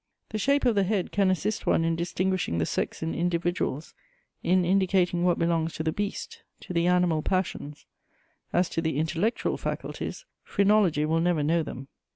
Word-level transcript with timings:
The 0.29 0.39
shape 0.39 0.65
of 0.65 0.73
the 0.73 0.81
head 0.83 1.11
can 1.11 1.29
assist 1.29 1.67
one 1.67 1.85
in 1.85 1.95
distinguishing 1.95 2.57
the 2.57 2.65
sex 2.65 3.03
in 3.03 3.13
individuals, 3.13 3.93
in 4.41 4.65
indicating 4.65 5.23
what 5.23 5.37
belongs 5.37 5.75
to 5.75 5.83
the 5.83 5.91
beast, 5.91 6.41
to 6.61 6.73
the 6.73 6.87
animal 6.87 7.21
passions; 7.21 7.85
as 8.51 8.67
to 8.69 8.81
the 8.81 8.97
intellectual 8.97 9.57
faculties, 9.57 10.25
phrenology 10.43 11.05
will 11.05 11.21
never 11.21 11.43
know 11.43 11.61
them. 11.61 11.87